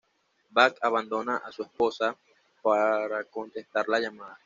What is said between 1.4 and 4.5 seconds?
a su esposa para contestar la llamada.